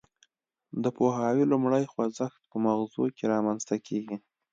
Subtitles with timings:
[0.83, 4.15] د پوهاوي لومړی خوځښت په مغزو کې رامنځته کیږي